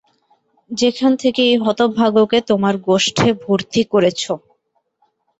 [0.71, 4.21] যেখান থেকে এই হতভাগ্যকে তোমার গোষ্ঠে ভরতি করেছ।